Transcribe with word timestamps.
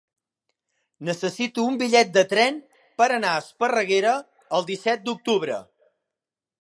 Necessito 1.09 1.65
un 1.71 1.75
bitllet 1.81 2.09
de 2.15 2.23
tren 2.31 2.57
per 3.01 3.09
anar 3.19 3.35
a 3.35 3.45
Esparreguera 3.45 4.17
el 4.61 4.67
disset 4.71 5.05
d'octubre. 5.11 5.61